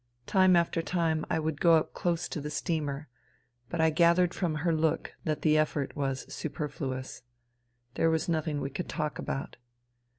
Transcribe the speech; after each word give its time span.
Time 0.25 0.55
after 0.55 0.81
time 0.81 1.23
I 1.29 1.37
would 1.37 1.61
go 1.61 1.75
up 1.75 1.93
close 1.93 2.27
to 2.29 2.41
the 2.41 2.49
steamer; 2.49 3.07
but 3.69 3.79
I 3.79 3.91
gathered 3.91 4.33
from 4.33 4.55
her 4.65 4.73
look 4.73 5.13
that 5.25 5.43
the 5.43 5.59
effort 5.59 5.95
was 5.95 6.21
super 6.33 6.67
fluous: 6.67 7.21
there 7.93 8.09
was 8.09 8.27
nothing 8.27 8.61
we 8.61 8.71
could 8.71 8.89
talk 8.89 9.19
about. 9.19 9.57